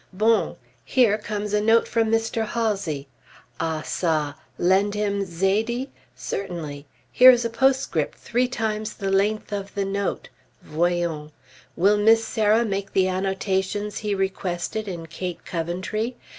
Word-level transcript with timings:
Bon! 0.11 0.55
here 0.83 1.15
comes 1.15 1.53
a 1.53 1.61
note 1.61 1.87
from 1.87 2.09
Mr. 2.09 2.43
Halsey! 2.43 3.07
Ah 3.59 3.83
ça! 3.85 4.33
Lend 4.57 4.95
him 4.95 5.23
"Zaidee"? 5.27 5.89
Certainly! 6.15 6.87
Here 7.11 7.29
is 7.29 7.45
a 7.45 7.51
postscript 7.51 8.17
three 8.17 8.47
times 8.47 8.93
the 8.95 9.11
length 9.11 9.53
of 9.53 9.75
the 9.75 9.85
note; 9.85 10.29
voyons. 10.63 11.29
Will 11.75 11.97
Miss 11.97 12.25
Sarah 12.25 12.65
make 12.65 12.93
the 12.93 13.07
annotations 13.07 13.99
he 13.99 14.15
requested, 14.15 14.87
in 14.87 15.05
"Kate 15.05 15.45
Coventry"? 15.45 16.15